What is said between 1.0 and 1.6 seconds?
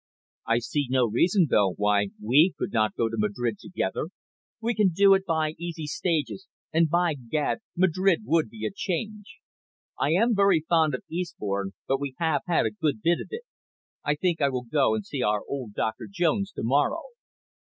reason,